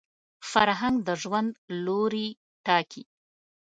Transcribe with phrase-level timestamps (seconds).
[0.51, 1.49] فرهنګ د ژوند
[1.85, 2.27] لوري
[2.65, 3.03] ټاکي